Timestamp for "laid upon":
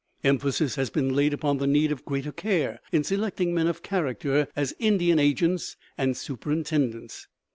1.15-1.57